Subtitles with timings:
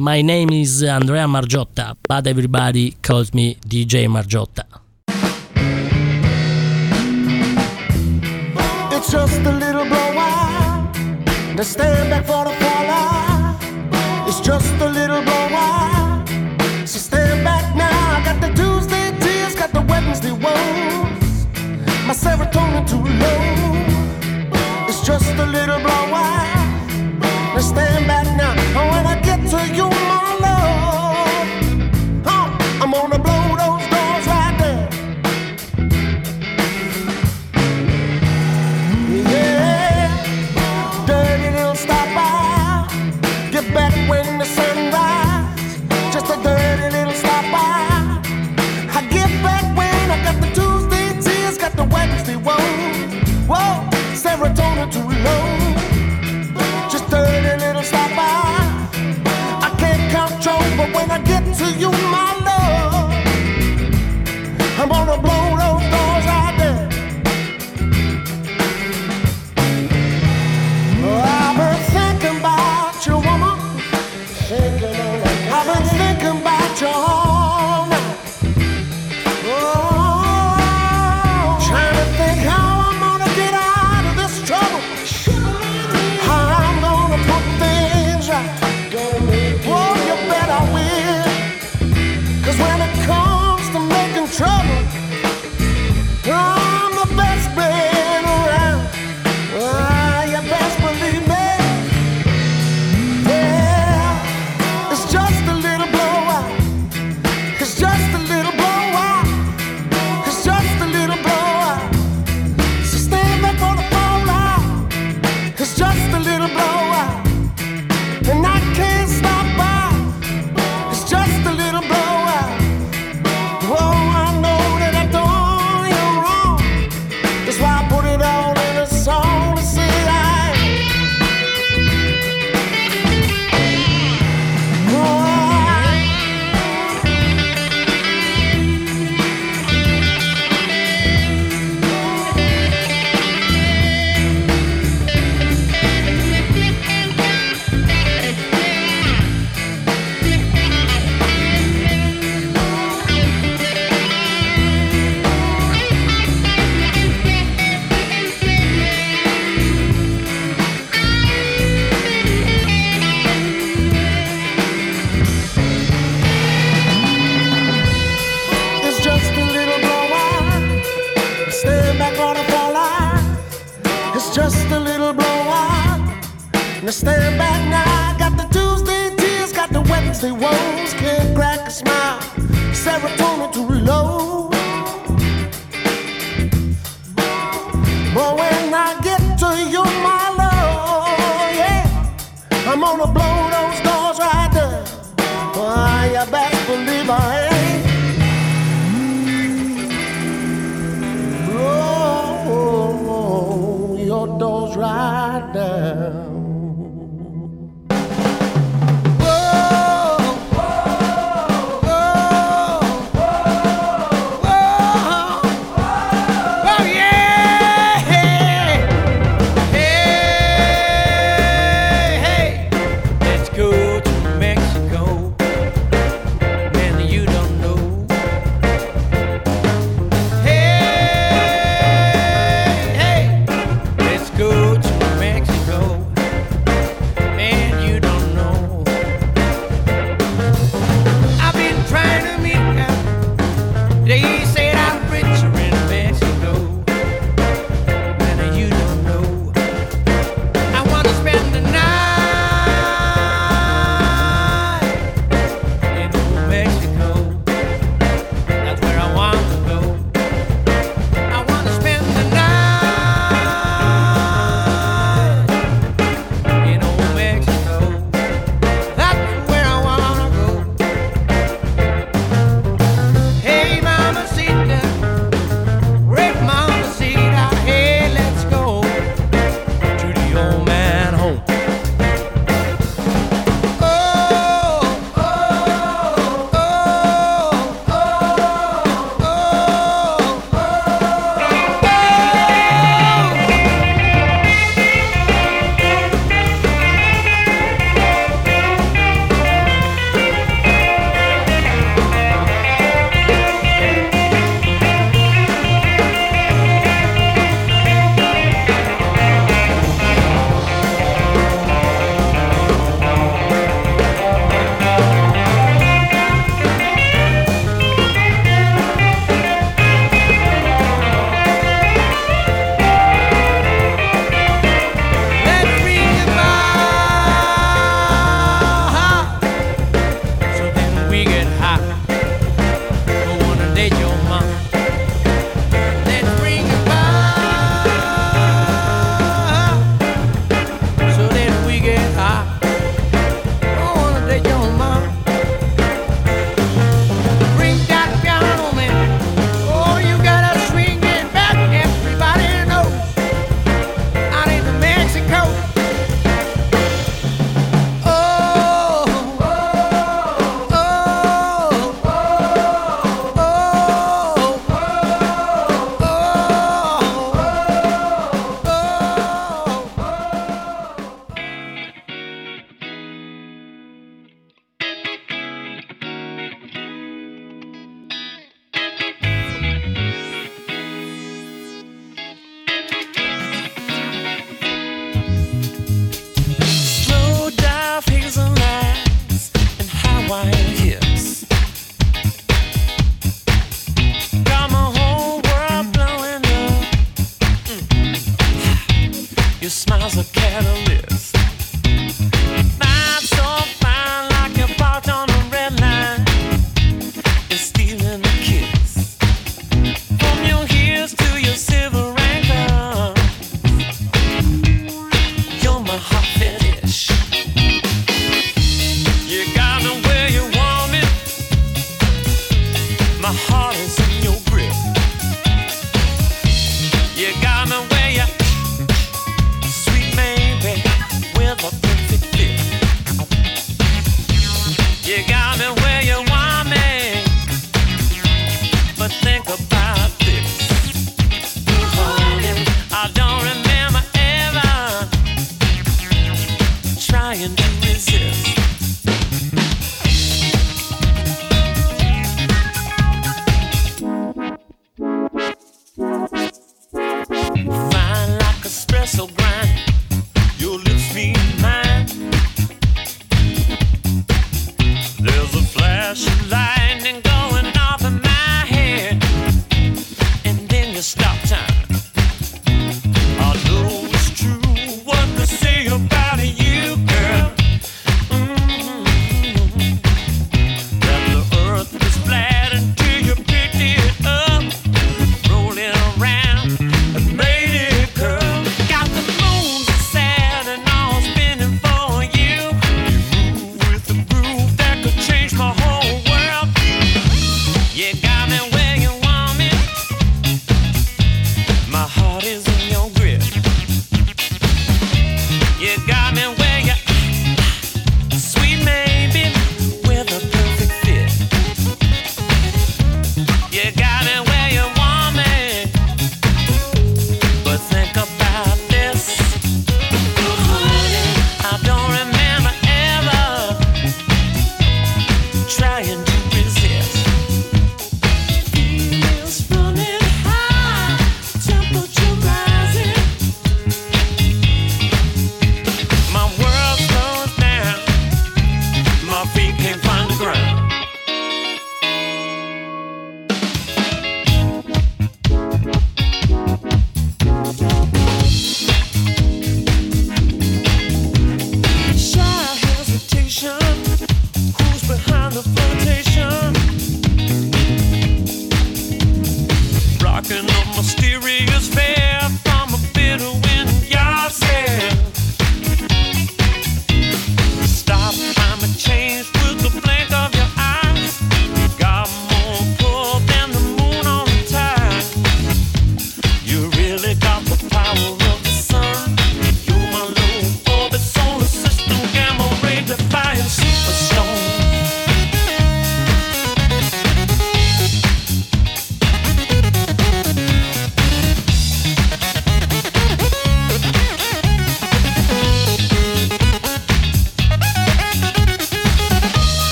[0.00, 4.64] My name is Andrea Margiotta, but everybody calls me DJ Margiotta.
[8.96, 10.94] It's just a little blowout.
[11.54, 13.60] They stand back for the fallout.
[14.26, 16.26] It's just a little blowout.
[16.88, 18.16] So stand back now.
[18.16, 21.46] I got the Tuesday tears, got the Wednesday woes.
[22.06, 24.86] My serotonin too low.
[24.88, 26.09] It's just a little blowout.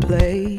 [0.00, 0.53] to play.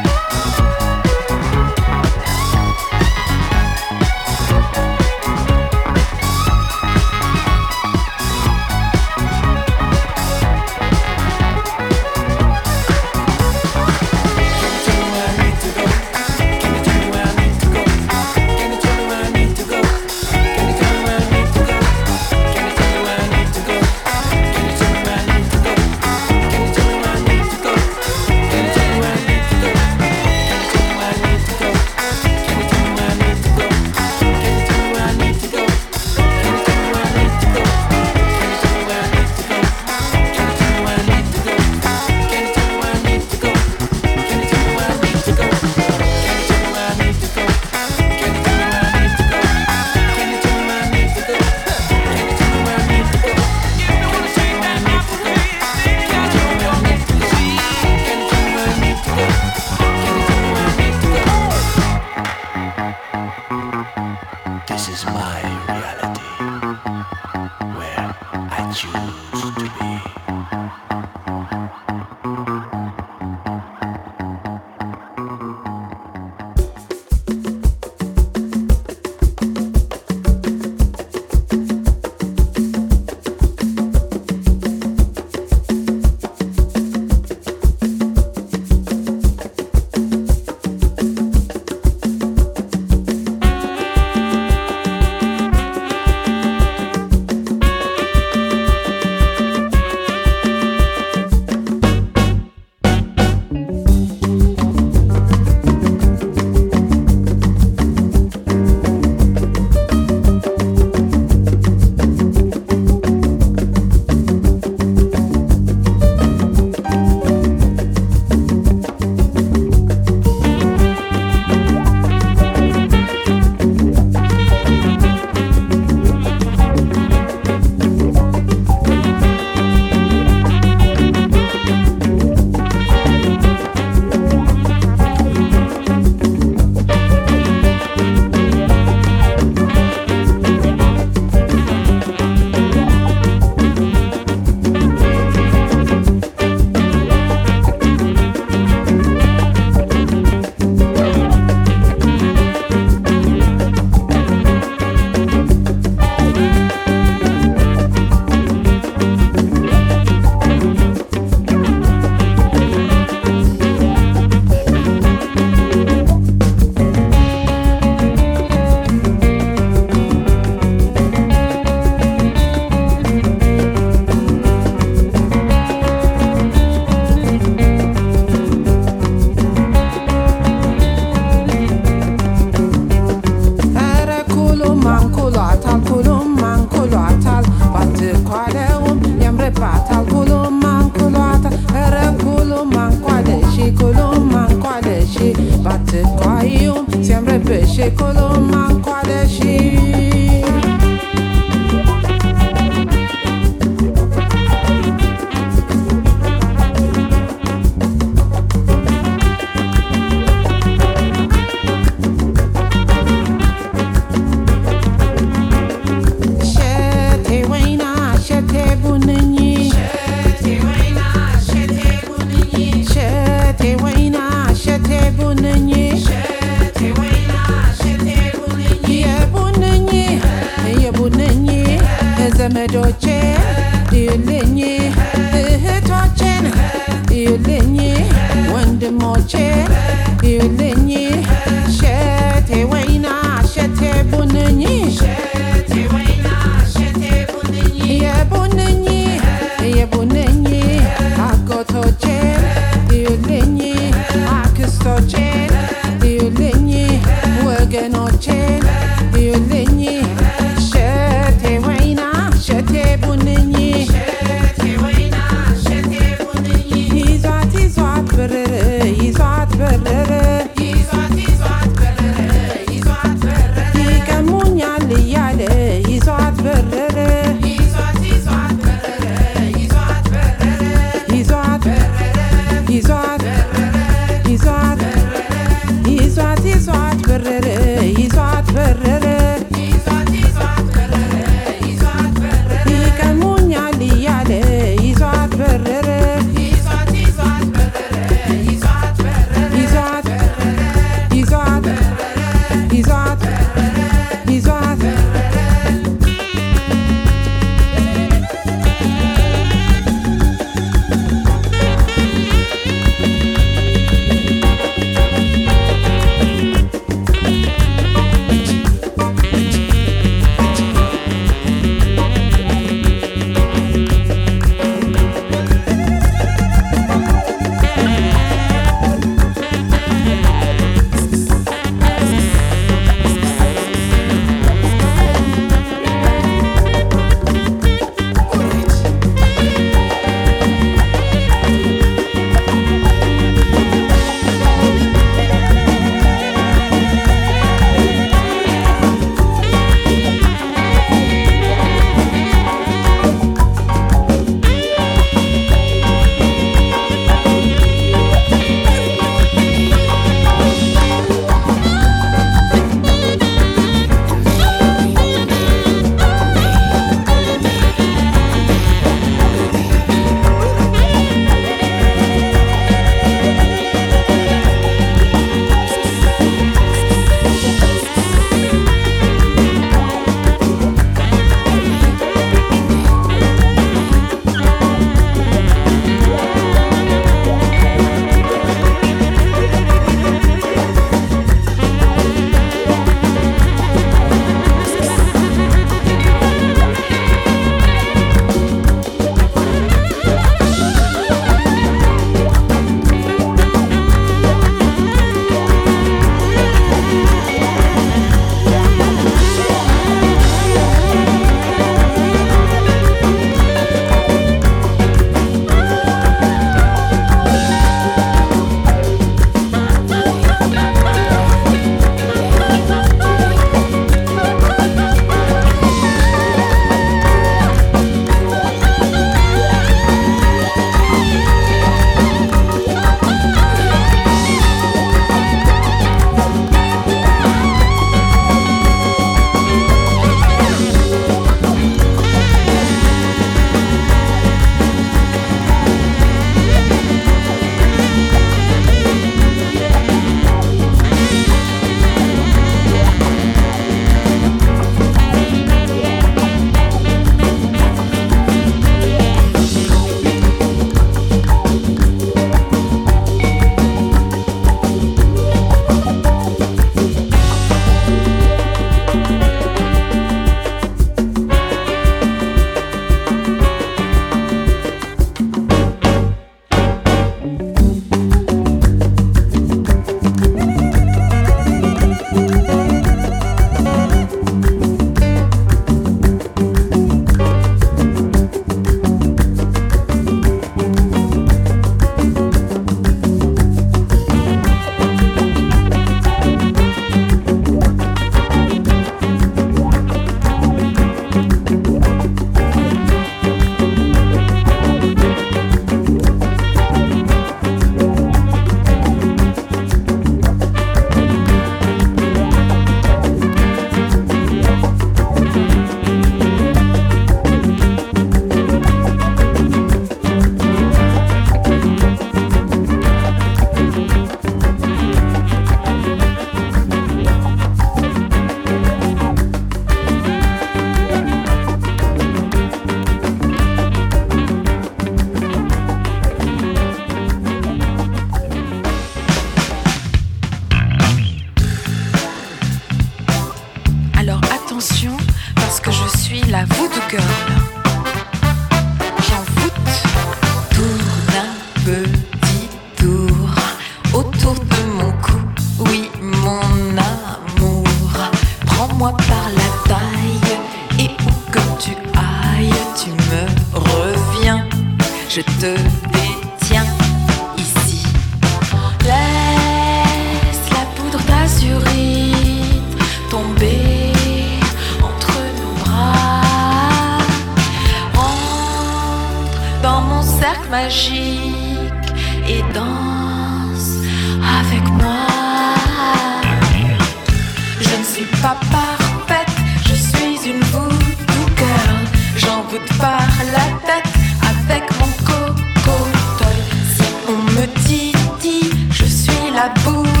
[599.41, 600.00] La voodoo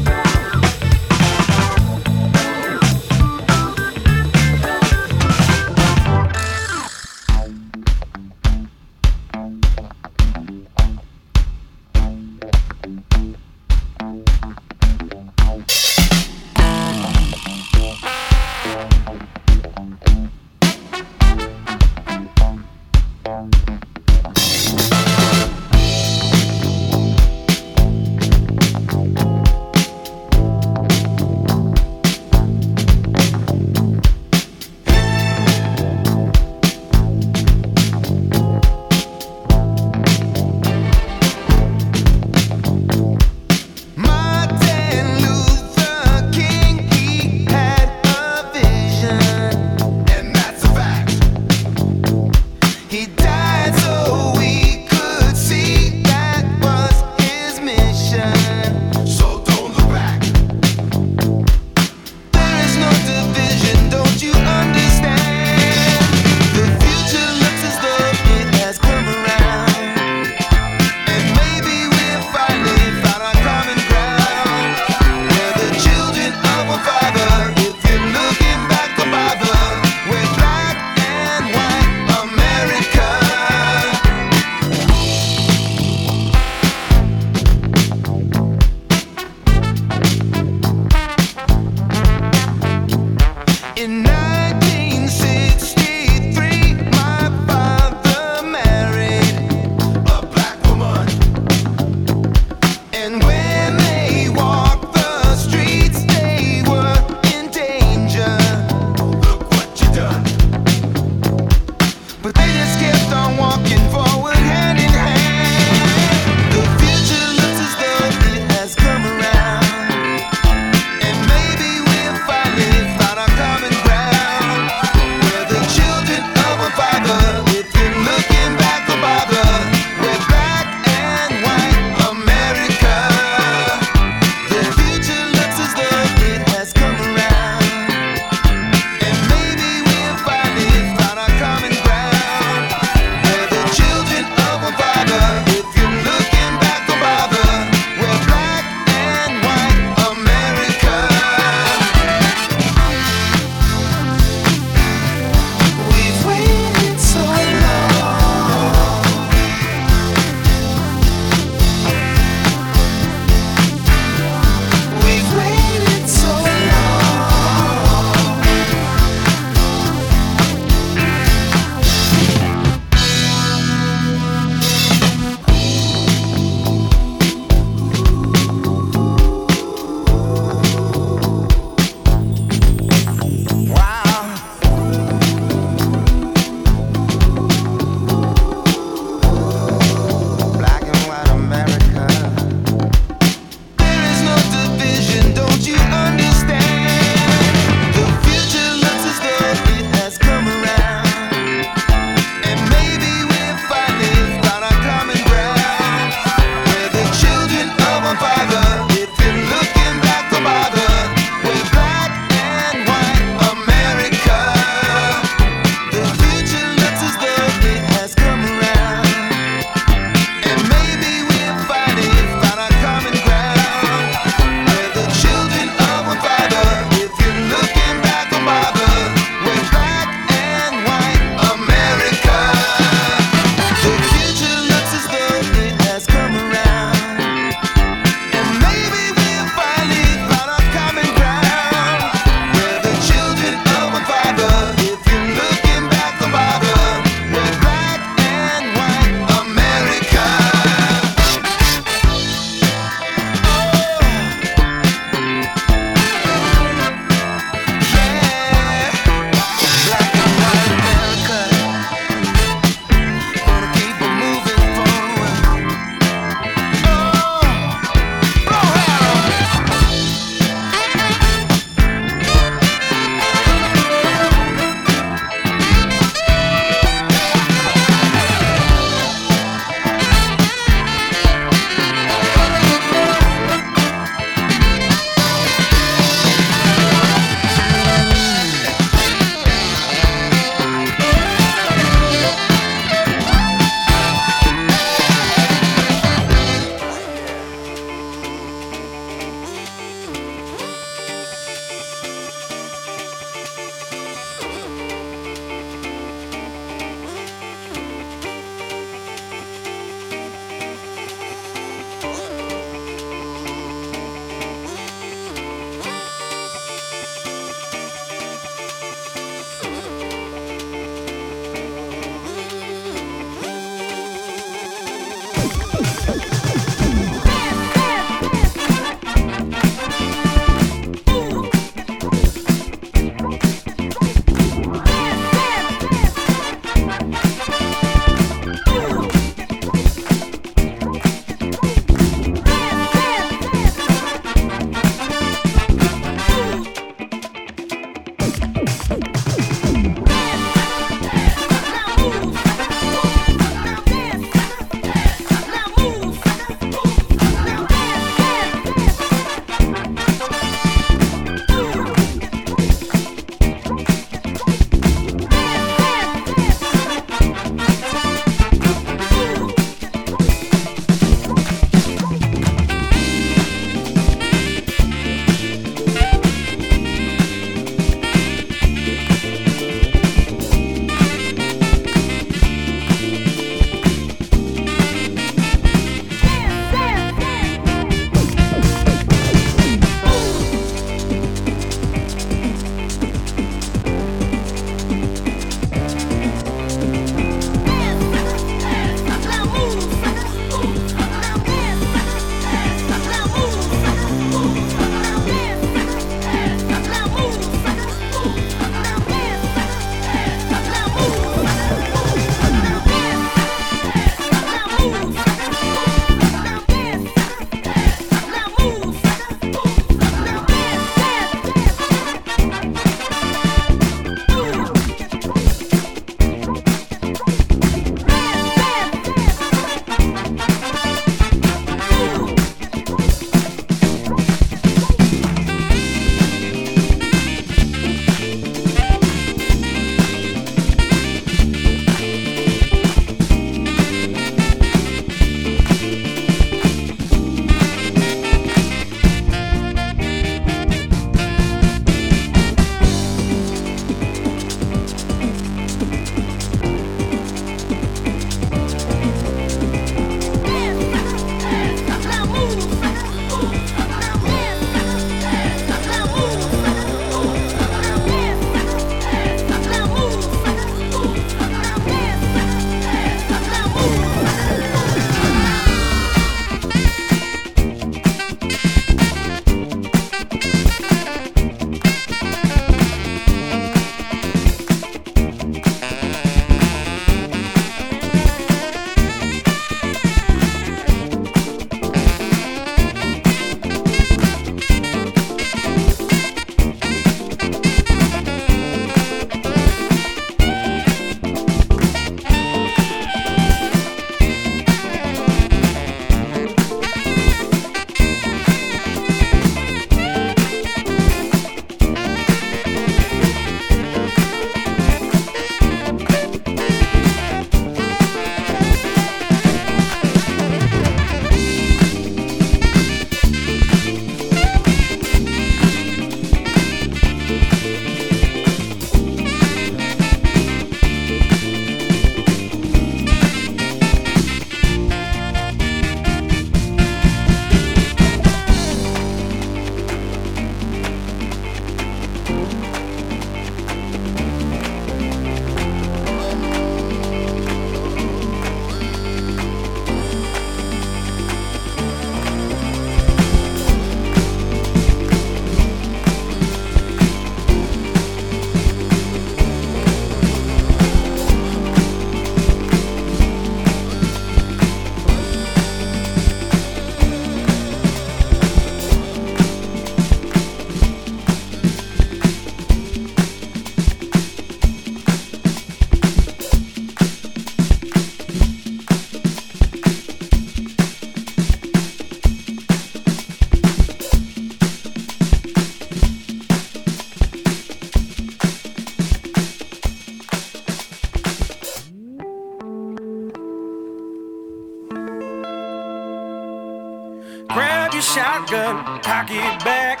[599.26, 600.00] get back,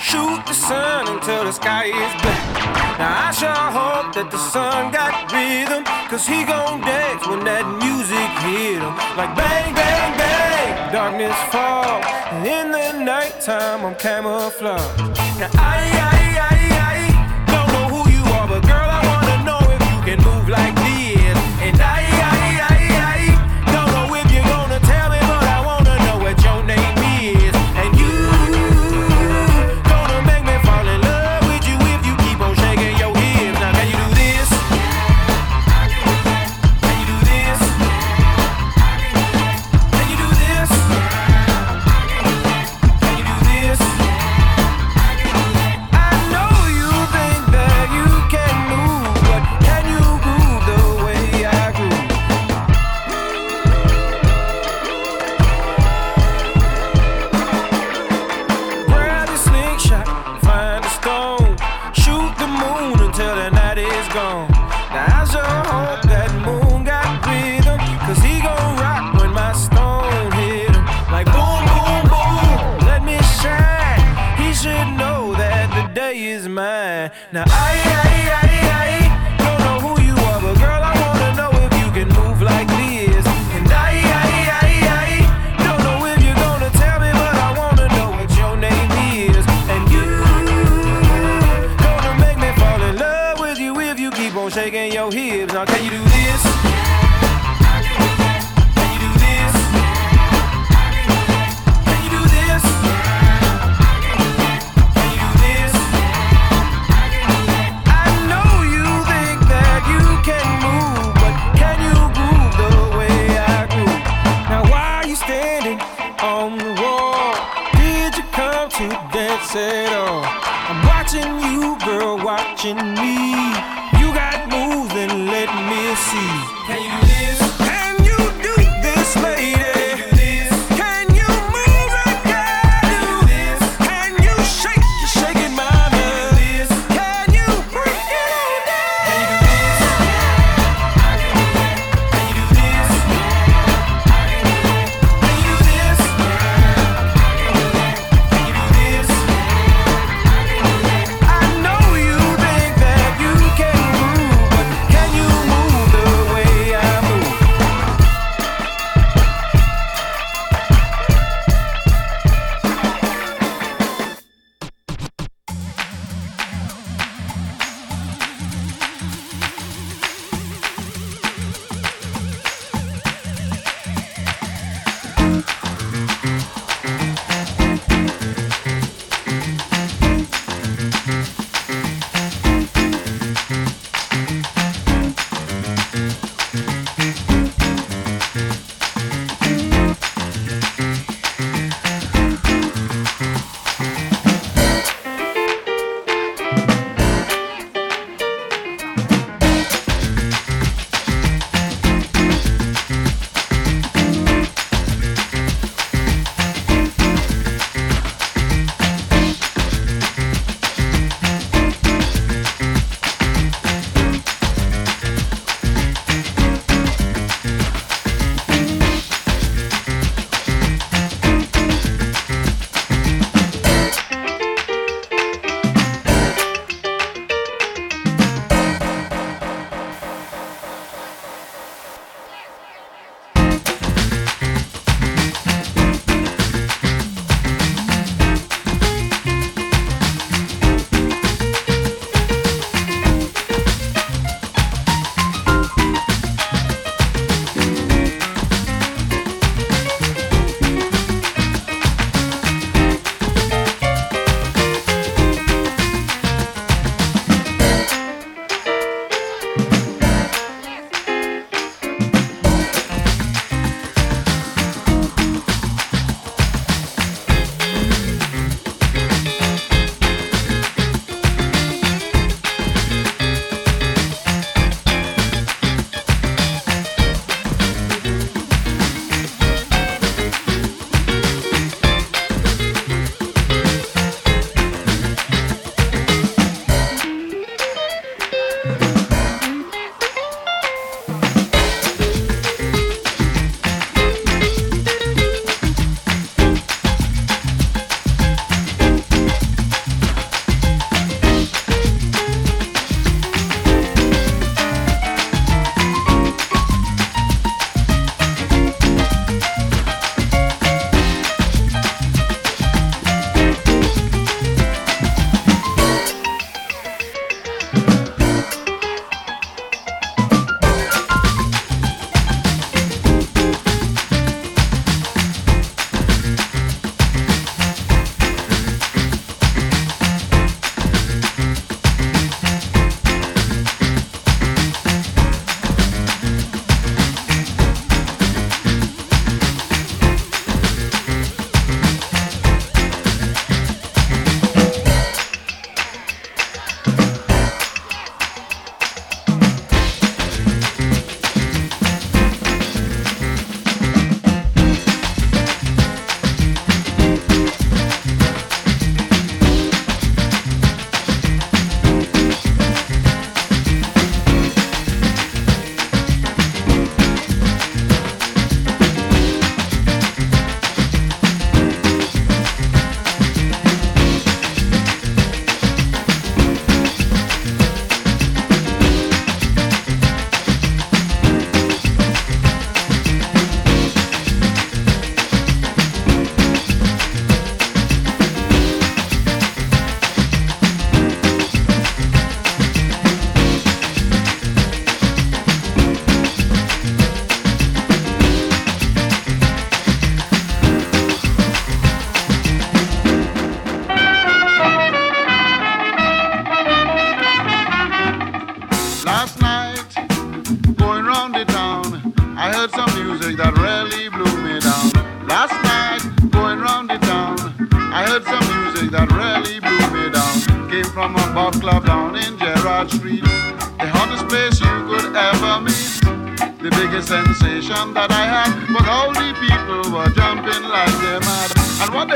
[0.00, 2.98] shoot the sun until the sky is black.
[2.98, 7.66] Now I sure hope that the sun got rhythm, cause he gon' dance when that
[7.82, 8.94] music hit him.
[9.16, 12.00] Like bang, bang, bang, darkness fall.
[12.32, 14.98] And in the nighttime, I'm camouflaged.
[15.38, 15.78] Now I,
[16.12, 16.61] I, I,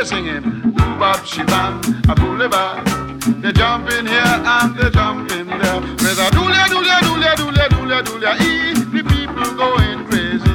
[0.06, 0.42] singing?
[0.76, 2.86] Boop-bop, shibam, a boulevard.
[3.42, 5.80] They jump in here and they jump in there.
[5.80, 10.54] With a doolia, doolia, doolia, doolia, doolia, ee, the people going crazy.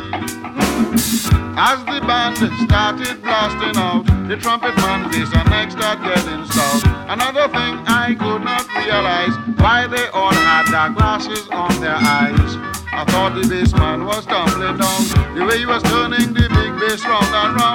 [1.59, 6.83] As the band started blasting out, the trumpet man this and next start getting stout.
[7.09, 12.51] Another thing I could not realize why they all had dark glasses on their eyes.
[12.93, 15.01] I thought the bass man was tumbling down
[15.35, 17.70] the way he was turning the big bass round and round.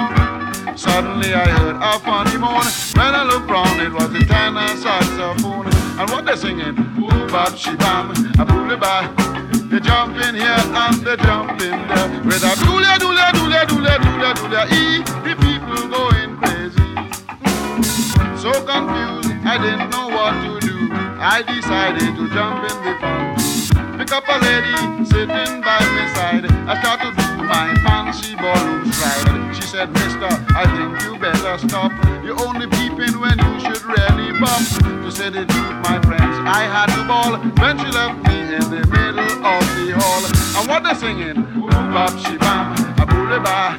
[0.97, 2.65] Suddenly I heard a funny moan.
[2.97, 5.69] When I looked round, it was the tenor saxophone.
[6.01, 6.73] And what they're singing?
[6.73, 9.13] Boom, bop, shibam, a boulevard.
[9.69, 13.95] They jump in here and they jump in there with a doolia, doolia, doolia, doolia,
[14.01, 14.63] doolia, doolia.
[14.73, 16.89] E, the people going crazy.
[18.41, 20.89] So confused, I didn't know what to do.
[21.21, 23.99] I decided to jump in the fun.
[23.99, 26.49] Pick up a lady sitting by my side.
[26.65, 27.26] I start
[29.77, 30.25] said, Mister,
[30.57, 31.91] I think you better stop.
[32.25, 34.57] You're only peeping when you should really pop.
[35.05, 38.65] To say the truth, my friends, I had to ball when she left me in
[38.73, 40.23] the middle of the hall.
[40.57, 41.45] And what they're singing?
[41.53, 43.77] Boom, bop, shibam, a boulevard.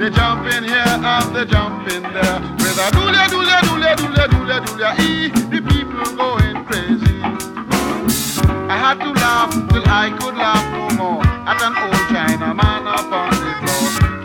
[0.00, 4.26] They jump in here and they jump in there with a doolia, doolia, doolia, doolia,
[4.32, 4.90] doolia, doolia.
[4.98, 7.20] E, the people going crazy.
[8.72, 11.93] I had to laugh till I could laugh no more at an old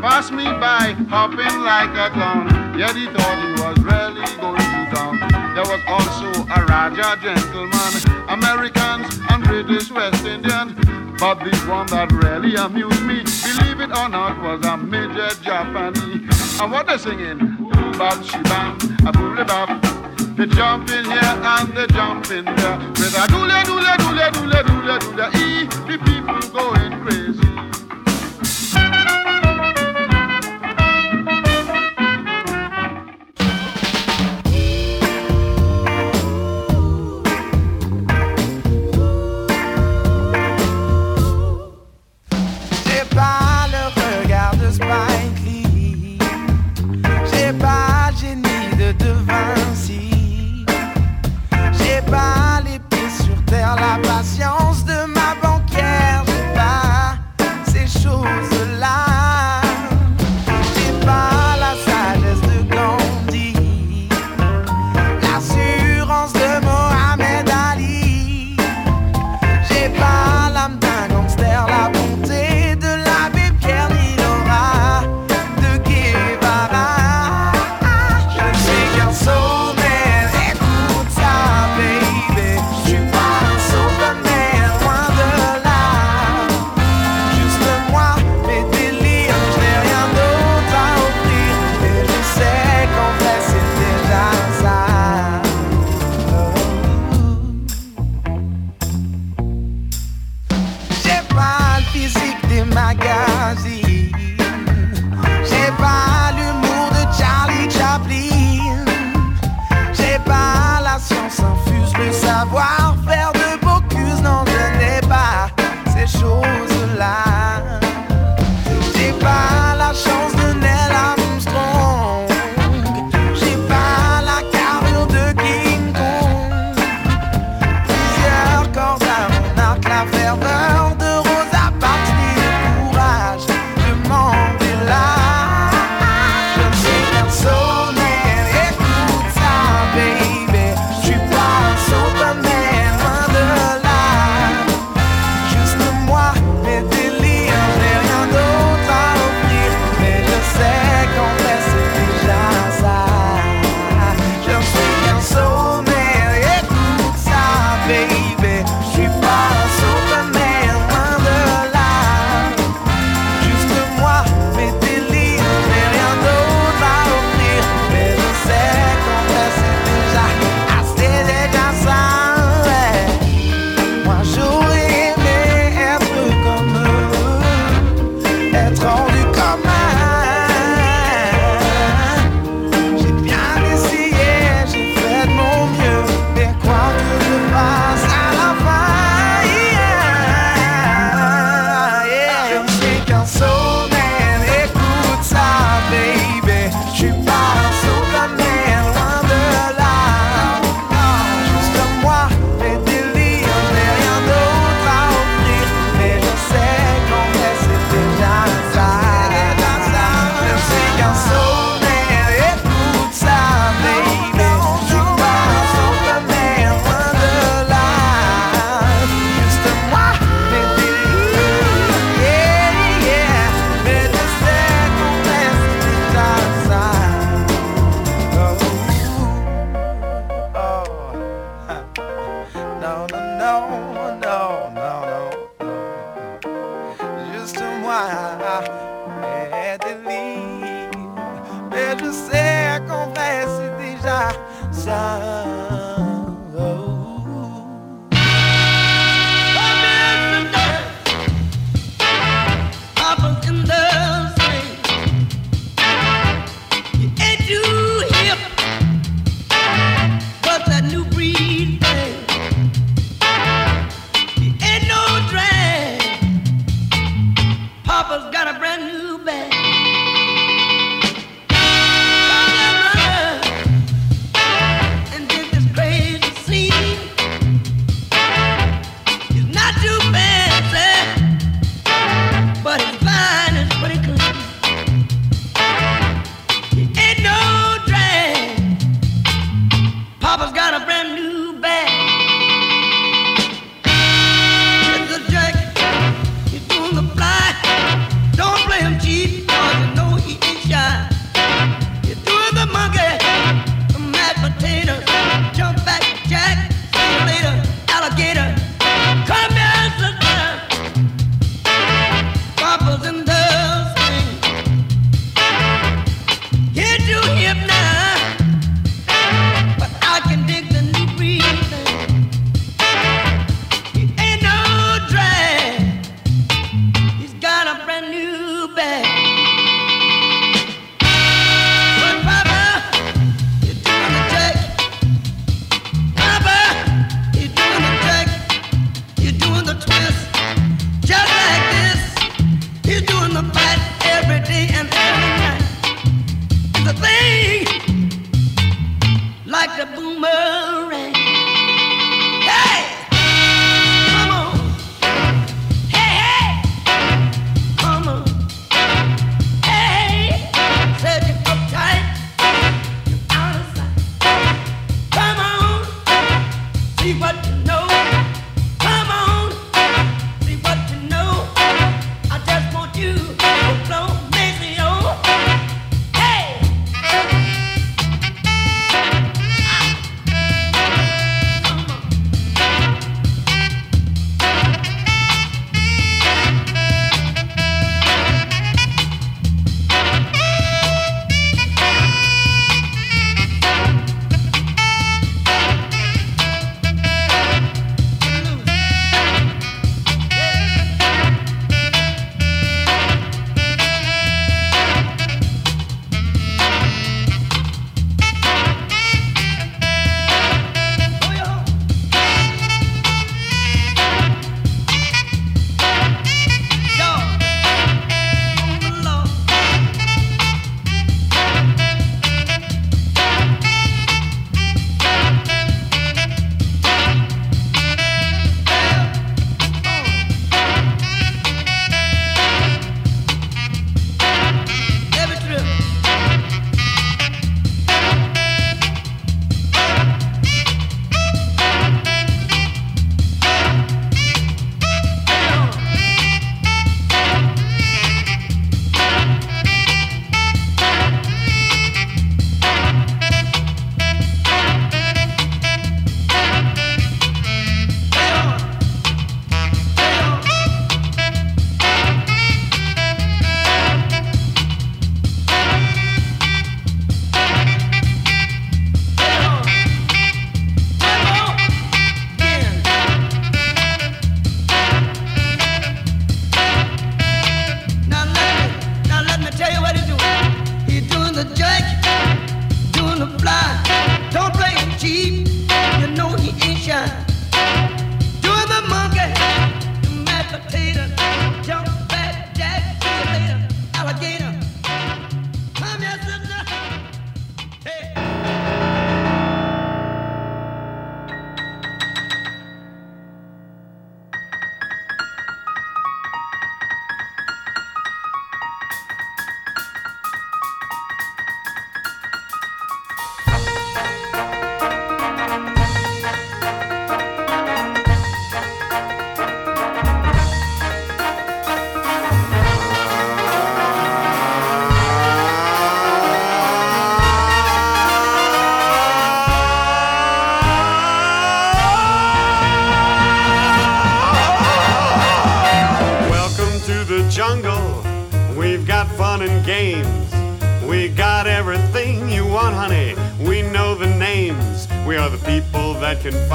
[0.01, 2.47] Passed me by, hopping like a clown.
[2.79, 5.19] Yet he thought he was really going to town.
[5.53, 7.91] There was also a Raja gentleman,
[8.29, 10.71] Americans and British West Indians.
[11.19, 16.61] But the one that really amused me, believe it or not, was a midget Japanese.
[16.61, 17.57] And what they singing?
[17.99, 19.83] Bop, shibam, a boulevard.
[20.37, 24.63] They jump in here and they jump in there with a doolia, doolia, doolia, doolia,
[24.63, 25.27] doolia, doolia.
[25.35, 27.48] E, the people going crazy.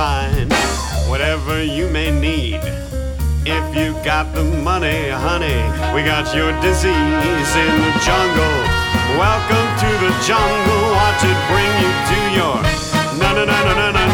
[0.05, 0.53] find
[1.11, 2.61] whatever you may need.
[3.57, 5.61] If you got the money, honey,
[5.95, 8.59] we got your disease in the jungle.
[9.25, 10.85] Welcome to the jungle.
[11.01, 12.59] Watch it bring you to your
[13.21, 14.14] na na na na na na.